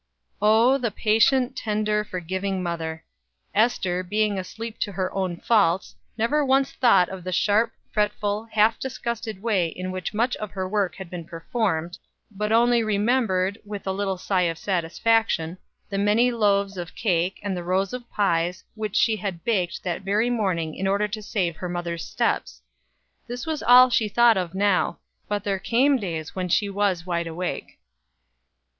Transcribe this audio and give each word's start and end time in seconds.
Oh, 0.41 0.79
the 0.79 0.89
patient, 0.89 1.55
tender, 1.55 2.03
forgiving 2.03 2.63
mother! 2.63 3.03
Ester, 3.53 4.01
being 4.01 4.39
asleep 4.39 4.79
to 4.79 4.91
her 4.93 5.13
own 5.13 5.37
faults, 5.37 5.95
never 6.17 6.43
once 6.43 6.71
thought 6.71 7.07
of 7.09 7.23
the 7.23 7.31
sharp, 7.31 7.71
fretful, 7.91 8.45
half 8.45 8.79
disgusted 8.79 9.43
way 9.43 9.67
in 9.67 9.91
which 9.91 10.11
much 10.11 10.35
of 10.37 10.49
her 10.53 10.67
work 10.67 10.95
had 10.95 11.11
been 11.11 11.23
performed, 11.25 11.99
but 12.31 12.51
only 12.51 12.81
remembered, 12.81 13.59
with 13.63 13.85
a 13.85 13.91
little 13.91 14.17
sigh 14.17 14.49
of 14.49 14.57
satisfaction, 14.57 15.55
the 15.87 15.99
many 15.99 16.31
loaves 16.31 16.77
of 16.77 16.95
cake, 16.95 17.39
and 17.43 17.55
the 17.55 17.63
rows 17.63 17.93
of 17.93 18.09
pies, 18.09 18.63
which 18.73 18.95
she 18.95 19.17
had 19.17 19.43
baked 19.43 19.83
that 19.83 20.01
very 20.01 20.31
morning 20.31 20.73
in 20.73 20.87
order 20.87 21.07
to 21.07 21.21
save 21.21 21.57
her 21.57 21.69
mother's 21.69 22.03
steps. 22.03 22.63
This 23.27 23.45
was 23.45 23.61
all 23.61 23.91
she 23.91 24.09
thought 24.09 24.35
of 24.35 24.55
now, 24.55 24.97
but 25.27 25.43
there 25.43 25.59
came 25.59 25.97
days 25.97 26.33
when 26.35 26.49
she 26.49 26.71
was 26.71 27.05
wide 27.05 27.27
awake. 27.27 27.77